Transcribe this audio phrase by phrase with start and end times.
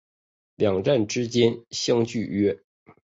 [0.55, 2.57] 两站之间相距约。